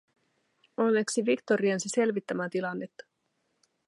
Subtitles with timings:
[0.77, 3.05] Onneksi Victor riensi selvittämään tilannetta: